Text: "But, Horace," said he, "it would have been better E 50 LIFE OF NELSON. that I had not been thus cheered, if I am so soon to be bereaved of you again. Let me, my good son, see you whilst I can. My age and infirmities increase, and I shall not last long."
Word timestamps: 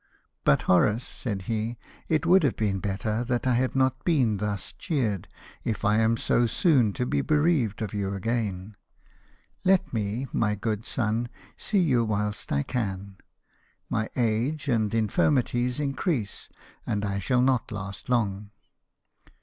"But, 0.43 0.63
Horace," 0.63 1.03
said 1.05 1.43
he, 1.43 1.77
"it 2.07 2.25
would 2.25 2.41
have 2.41 2.55
been 2.55 2.79
better 2.79 2.97
E 2.97 2.97
50 3.01 3.07
LIFE 3.07 3.07
OF 3.07 3.17
NELSON. 3.19 3.27
that 3.43 3.47
I 3.47 3.53
had 3.53 3.75
not 3.75 4.03
been 4.03 4.37
thus 4.37 4.73
cheered, 4.73 5.27
if 5.63 5.85
I 5.85 5.99
am 5.99 6.17
so 6.17 6.47
soon 6.47 6.91
to 6.93 7.05
be 7.05 7.21
bereaved 7.21 7.83
of 7.83 7.93
you 7.93 8.11
again. 8.15 8.75
Let 9.63 9.93
me, 9.93 10.25
my 10.33 10.55
good 10.55 10.87
son, 10.87 11.29
see 11.55 11.81
you 11.81 12.03
whilst 12.03 12.51
I 12.51 12.63
can. 12.63 13.17
My 13.91 14.09
age 14.15 14.67
and 14.67 14.91
infirmities 14.91 15.79
increase, 15.79 16.49
and 16.83 17.05
I 17.05 17.19
shall 17.19 17.41
not 17.43 17.71
last 17.71 18.09
long." 18.09 18.49